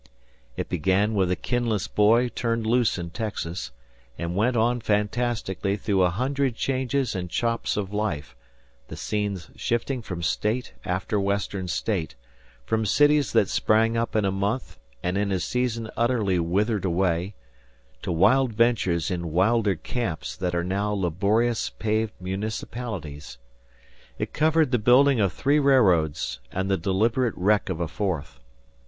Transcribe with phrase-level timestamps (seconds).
[0.57, 3.69] It began with a kinless boy turned loose in Texas,
[4.17, 8.35] and went on fantastically through a hundred changes and chops of life,
[8.87, 12.15] the scenes shifting from State after Western State,
[12.65, 17.35] from cities that sprang up in a month and in a season utterly withered away,
[18.01, 23.37] to wild ventures in wilder camps that are now laborious, paved municipalities.
[24.17, 28.39] It covered the building of three railroads and the deliberate wreck of a fourth.